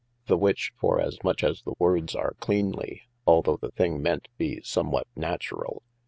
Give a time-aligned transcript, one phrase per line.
[0.25, 4.59] The which for as much as the words are cleanly (although the thing ment be
[4.63, 5.83] some what natural!)